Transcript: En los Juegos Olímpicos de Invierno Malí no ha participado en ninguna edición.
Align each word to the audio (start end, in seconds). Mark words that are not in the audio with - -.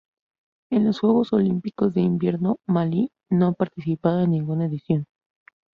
En 0.71 0.83
los 0.83 0.99
Juegos 1.01 1.31
Olímpicos 1.31 1.93
de 1.93 2.01
Invierno 2.01 2.57
Malí 2.65 3.11
no 3.29 3.49
ha 3.49 3.53
participado 3.53 4.21
en 4.21 4.31
ninguna 4.31 4.65
edición. 4.65 5.05